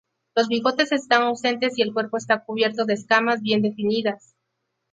Los 0.35 0.47
bigotes 0.47 0.91
están 0.93 1.21
ausentes 1.21 1.77
y 1.77 1.83
el 1.83 1.93
cuerpo 1.93 2.17
está 2.17 2.43
cubierto 2.43 2.85
de 2.85 2.95
escamas 2.95 3.43
bien 3.43 3.61
definidas. 3.61 4.33